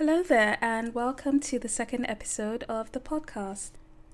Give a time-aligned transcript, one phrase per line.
[0.00, 3.72] Hello there, and welcome to the second episode of the podcast.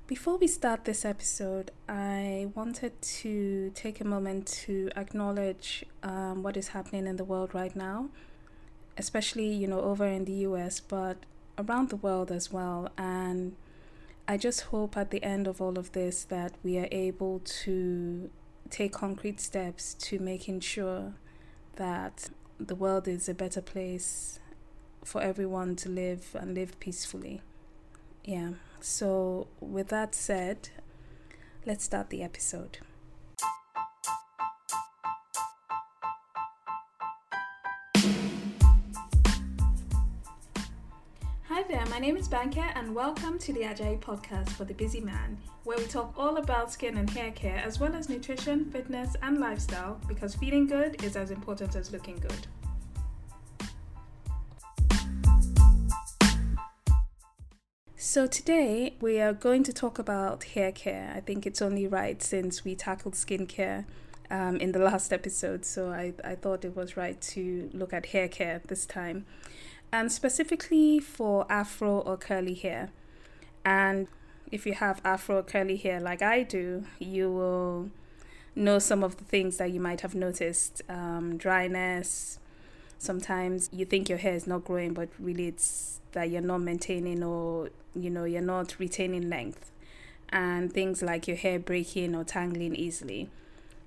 [0.09, 6.57] Before we start this episode, I wanted to take a moment to acknowledge um, what
[6.57, 8.09] is happening in the world right now,
[8.99, 11.19] especially, you know, over in the US, but
[11.57, 12.91] around the world as well.
[12.99, 13.55] And
[14.27, 18.29] I just hope at the end of all of this that we are able to
[18.71, 21.13] take concrete steps to making sure
[21.77, 22.29] that
[22.59, 24.41] the world is a better place
[25.07, 27.41] for everyone to live and live peacefully.
[28.25, 28.55] Yeah.
[28.81, 30.71] So, with that said,
[31.65, 32.79] let's start the episode.
[41.45, 45.01] Hi there, my name is Banker, and welcome to the Ajayi podcast for the busy
[45.01, 49.15] man, where we talk all about skin and hair care as well as nutrition, fitness,
[49.23, 52.49] and lifestyle because feeling good is as important as looking good.
[58.09, 61.13] So, today we are going to talk about hair care.
[61.17, 63.85] I think it's only right since we tackled skincare
[64.31, 68.07] um, in the last episode, so I, I thought it was right to look at
[68.07, 69.27] hair care this time,
[69.91, 72.91] and specifically for afro or curly hair.
[73.65, 74.07] And
[74.53, 77.91] if you have afro or curly hair like I do, you will
[78.55, 82.39] know some of the things that you might have noticed um, dryness.
[82.99, 87.23] Sometimes you think your hair is not growing, but really it's that you're not maintaining
[87.23, 89.71] or you know you're not retaining length.
[90.31, 93.31] And things like your hair breaking or tangling easily.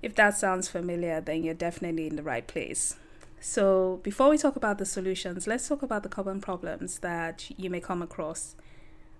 [0.02, 2.96] If that sounds familiar then you're definitely in the right place.
[3.40, 7.68] So before we talk about the solutions let's talk about the common problems that you
[7.68, 8.54] may come across.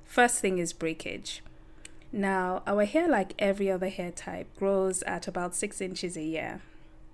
[0.05, 1.43] First thing is breakage.
[2.13, 6.63] Now our hair like every other hair type grows at about six inches a year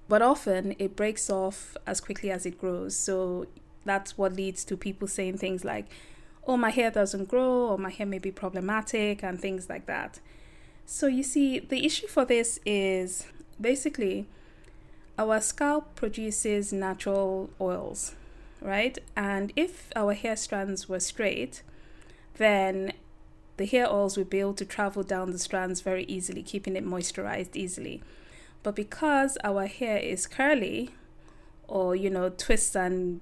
[0.08, 3.46] but often it breaks off as quickly as it grows so
[3.86, 5.86] that's what leads to people saying things like,
[6.46, 10.20] oh, my hair doesn't grow, or my hair may be problematic, and things like that.
[10.84, 13.26] So, you see, the issue for this is
[13.60, 14.26] basically
[15.18, 18.14] our scalp produces natural oils,
[18.60, 18.98] right?
[19.16, 21.62] And if our hair strands were straight,
[22.34, 22.92] then
[23.56, 26.84] the hair oils would be able to travel down the strands very easily, keeping it
[26.84, 28.02] moisturized easily.
[28.66, 30.90] But because our hair is curly,
[31.68, 33.20] or you know, twists and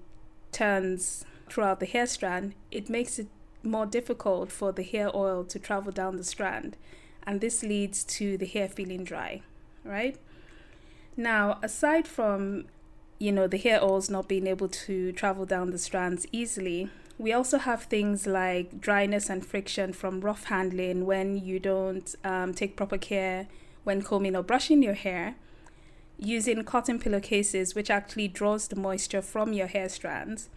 [0.53, 3.29] turns throughout the hair strand, it makes it
[3.63, 6.79] more difficult for the hair oil to travel down the strand.
[7.27, 9.43] And this leads to the hair feeling dry,
[9.85, 10.17] right?
[11.15, 12.65] Now, aside from,
[13.19, 16.89] you know, the hair oils not being able to travel down the strands easily,
[17.19, 22.55] we also have things like dryness and friction from rough handling when you don't um,
[22.55, 23.47] take proper care
[23.85, 25.37] when combing or brushing your hair
[26.19, 30.49] using cotton pillowcases, which actually draws the moisture from your hair strands,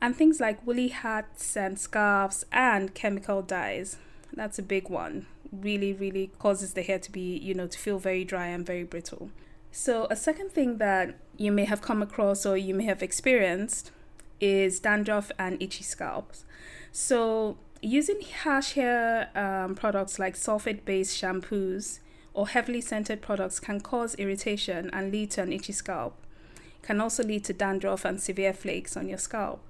[0.00, 3.96] and things like woolly hats and scarves and chemical dyes.
[4.32, 5.26] That's a big one.
[5.52, 8.84] Really, really causes the hair to be, you know, to feel very dry and very
[8.84, 9.30] brittle.
[9.72, 13.90] So, a second thing that you may have come across or you may have experienced
[14.40, 16.44] is dandruff and itchy scalps.
[16.92, 22.00] So, using harsh hair um, products like sulfate based shampoos
[22.34, 26.16] or heavily scented products can cause irritation and lead to an itchy scalp.
[26.82, 29.60] Can also lead to dandruff and severe flakes on your scalp.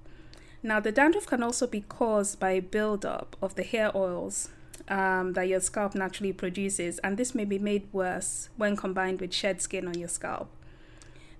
[0.62, 4.50] Now, the dandruff can also be caused by a buildup of the hair oils
[4.88, 9.32] um, that your scalp naturally produces, and this may be made worse when combined with
[9.32, 10.50] shed skin on your scalp.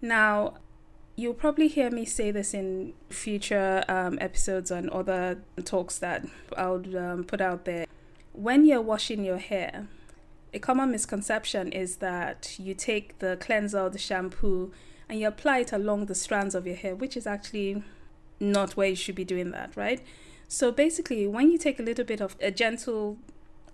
[0.00, 0.54] Now,
[1.16, 6.26] you'll probably hear me say this in future um, episodes and other talks that
[6.56, 7.84] I'll um, put out there.
[8.32, 9.88] When you're washing your hair,
[10.52, 14.72] a common misconception is that you take the cleanser or the shampoo
[15.08, 17.82] and you apply it along the strands of your hair, which is actually
[18.38, 20.00] not where you should be doing that, right?
[20.48, 23.18] So basically, when you take a little bit of a gentle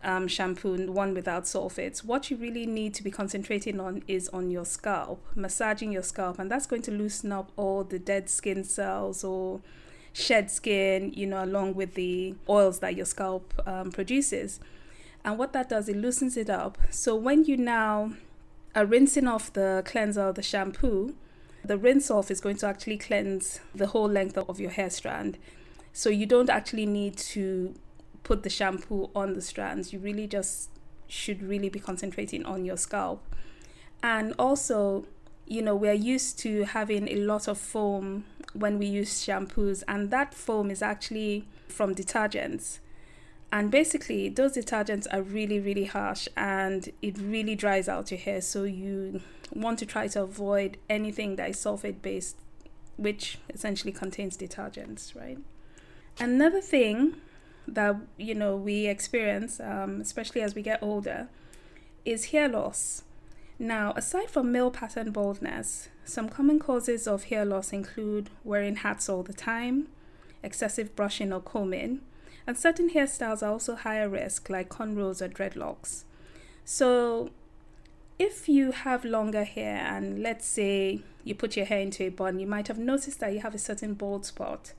[0.02, 4.50] um, shampoo, one without sulfates, what you really need to be concentrating on is on
[4.50, 8.64] your scalp, massaging your scalp, and that's going to loosen up all the dead skin
[8.64, 9.60] cells or
[10.12, 14.60] shed skin, you know, along with the oils that your scalp um, produces.
[15.26, 16.78] And what that does, it loosens it up.
[16.88, 18.12] So when you now
[18.76, 21.16] are rinsing off the cleanser or the shampoo,
[21.64, 25.36] the rinse off is going to actually cleanse the whole length of your hair strand.
[25.92, 27.74] So you don't actually need to
[28.22, 29.92] put the shampoo on the strands.
[29.92, 30.70] You really just
[31.08, 33.20] should really be concentrating on your scalp.
[34.04, 35.06] And also,
[35.44, 40.10] you know, we're used to having a lot of foam when we use shampoos, and
[40.10, 42.78] that foam is actually from detergents.
[43.52, 48.40] And basically, those detergents are really, really harsh and it really dries out your hair.
[48.40, 49.20] So, you
[49.54, 52.36] want to try to avoid anything that is sulfate based,
[52.96, 55.38] which essentially contains detergents, right?
[56.18, 57.16] Another thing
[57.68, 61.28] that you know we experience, um, especially as we get older,
[62.04, 63.02] is hair loss.
[63.58, 69.08] Now, aside from male pattern baldness, some common causes of hair loss include wearing hats
[69.08, 69.88] all the time,
[70.42, 72.00] excessive brushing or combing,
[72.46, 76.04] and certain hairstyles are also higher risk, like cornrows or dreadlocks.
[76.64, 77.30] So,
[78.18, 82.38] if you have longer hair and let's say you put your hair into a bun,
[82.38, 84.72] you might have noticed that you have a certain bald spot.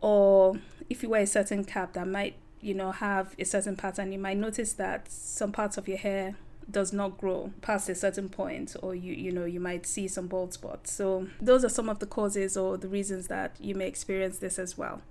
[0.00, 0.58] Or
[0.90, 4.18] if you wear a certain cap that might, you know, have a certain pattern, you
[4.18, 6.36] might notice that some parts of your hair
[6.70, 10.26] does not grow past a certain point or you you know you might see some
[10.26, 13.86] bald spots so those are some of the causes or the reasons that you may
[13.86, 15.02] experience this as well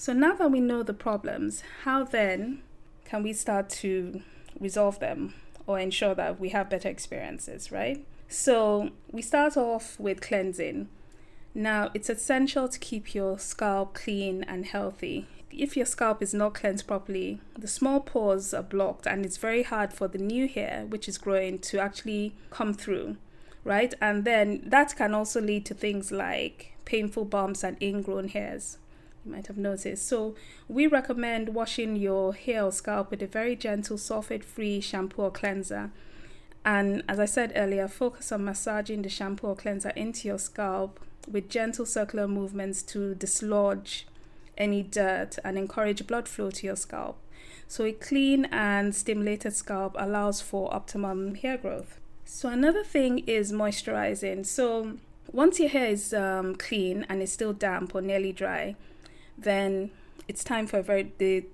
[0.00, 2.62] so now that we know the problems how then
[3.04, 4.22] can we start to
[4.58, 5.34] resolve them
[5.66, 10.88] or ensure that we have better experiences right so we start off with cleansing
[11.54, 16.54] now it's essential to keep your scalp clean and healthy if your scalp is not
[16.54, 20.86] cleansed properly, the small pores are blocked and it's very hard for the new hair,
[20.88, 23.16] which is growing, to actually come through,
[23.64, 23.92] right?
[24.00, 28.78] And then that can also lead to things like painful bumps and ingrown hairs.
[29.24, 30.06] You might have noticed.
[30.06, 30.34] So,
[30.68, 35.30] we recommend washing your hair or scalp with a very gentle sulfate free shampoo or
[35.30, 35.90] cleanser.
[36.64, 41.00] And as I said earlier, focus on massaging the shampoo or cleanser into your scalp
[41.30, 44.06] with gentle circular movements to dislodge
[44.56, 47.18] any dirt and encourage blood flow to your scalp.
[47.66, 51.98] So, a clean and stimulated scalp allows for optimum hair growth.
[52.24, 54.44] So, another thing is moisturizing.
[54.44, 54.98] So,
[55.32, 58.74] once your hair is um, clean and is still damp or nearly dry,
[59.42, 59.90] then
[60.28, 61.44] it's time for a very the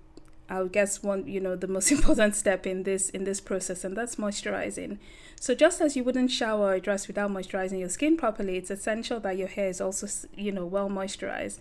[0.49, 3.97] I guess one you know the most important step in this in this process, and
[3.97, 4.99] that's moisturizing.
[5.38, 9.21] So just as you wouldn't shower or dress without moisturizing your skin properly, it's essential
[9.21, 10.06] that your hair is also
[10.37, 11.59] you know well moisturized.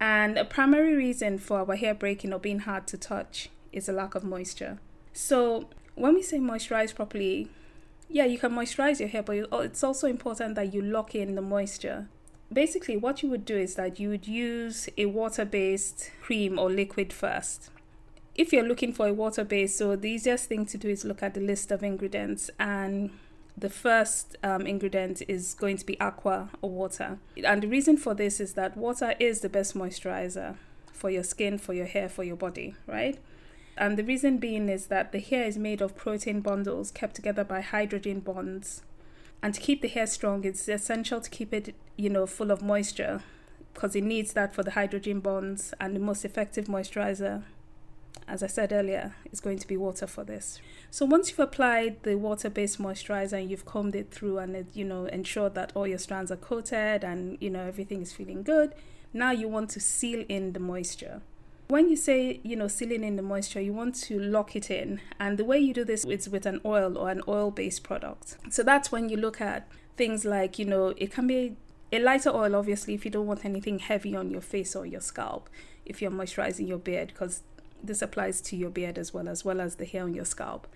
[0.00, 3.92] And a primary reason for our hair breaking or being hard to touch is a
[3.92, 4.78] lack of moisture.
[5.12, 7.48] So, when we say moisturize properly,
[8.08, 11.34] yeah, you can moisturize your hair, but oh, it's also important that you lock in
[11.34, 12.08] the moisture.
[12.52, 16.70] Basically, what you would do is that you would use a water based cream or
[16.70, 17.70] liquid first.
[18.34, 21.22] If you're looking for a water based, so the easiest thing to do is look
[21.22, 23.10] at the list of ingredients and
[23.56, 27.18] the first um, ingredient is going to be aqua or water.
[27.44, 30.56] And the reason for this is that water is the best moisturizer
[30.92, 33.18] for your skin, for your hair, for your body, right?
[33.76, 37.44] And the reason being is that the hair is made of protein bundles kept together
[37.44, 38.82] by hydrogen bonds.
[39.42, 42.62] And to keep the hair strong, it's essential to keep it, you know, full of
[42.62, 43.22] moisture
[43.74, 47.44] because it needs that for the hydrogen bonds and the most effective moisturizer
[48.30, 50.60] as I said earlier, is going to be water for this.
[50.90, 54.84] So once you've applied the water-based moisturizer and you've combed it through and it, you
[54.84, 58.74] know ensured that all your strands are coated and you know everything is feeling good,
[59.12, 61.22] now you want to seal in the moisture.
[61.68, 65.00] When you say, you know, sealing in the moisture, you want to lock it in.
[65.20, 68.38] And the way you do this is with an oil or an oil based product.
[68.50, 71.54] So that's when you look at things like, you know, it can be
[71.92, 75.00] a lighter oil, obviously, if you don't want anything heavy on your face or your
[75.00, 75.50] scalp,
[75.84, 77.42] if you're moisturizing your beard, because
[77.82, 80.66] this applies to your beard as well, as well as the hair on your scalp.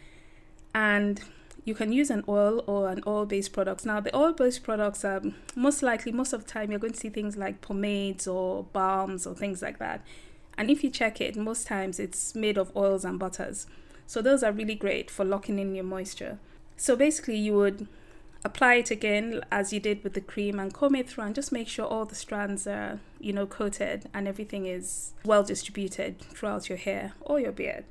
[0.75, 1.21] And
[1.65, 3.85] you can use an oil or an oil based products.
[3.85, 5.23] Now, the oil based products are
[5.55, 9.27] most likely, most of the time, you're going to see things like pomades or balms
[9.27, 10.05] or things like that.
[10.57, 13.67] And if you check it, most times it's made of oils and butters.
[14.07, 16.39] So, those are really great for locking in your moisture.
[16.77, 17.89] So, basically, you would
[18.45, 21.51] apply it again as you did with the cream and comb it through and just
[21.51, 26.69] make sure all the strands are you know coated and everything is well distributed throughout
[26.69, 27.85] your hair or your beard.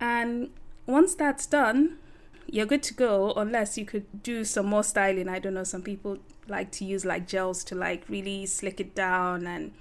[0.00, 0.50] And
[0.86, 1.98] once that's done
[2.46, 5.28] you're good to go unless you could do some more styling.
[5.28, 8.94] I don't know some people like to use like gels to like really slick it
[8.94, 9.72] down and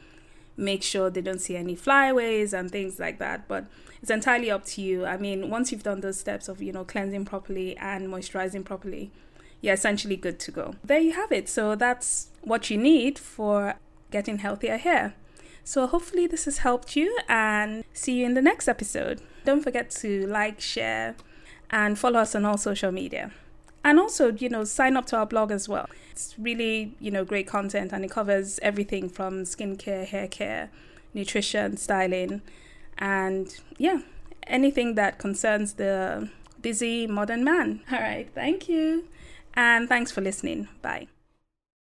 [0.58, 3.66] make sure they don't see any flyaways and things like that but
[4.02, 5.06] it's entirely up to you.
[5.06, 9.12] I mean once you've done those steps of you know cleansing properly and moisturizing properly
[9.62, 10.76] you're essentially good to go.
[10.84, 11.48] There you have it.
[11.48, 13.76] So that's what you need for
[14.10, 15.14] getting healthier hair.
[15.64, 19.22] So hopefully this has helped you and see you in the next episode.
[19.46, 21.16] Don't forget to like, share,
[21.70, 23.32] and follow us on all social media.
[23.84, 25.88] And also, you know, sign up to our blog as well.
[26.12, 30.70] It's really, you know, great content and it covers everything from skincare, hair care,
[31.14, 32.42] nutrition, styling,
[32.98, 34.02] and yeah,
[34.46, 36.30] anything that concerns the
[36.62, 37.82] busy modern man.
[37.92, 39.06] All right, thank you.
[39.56, 40.68] And thanks for listening.
[40.82, 41.08] Bye.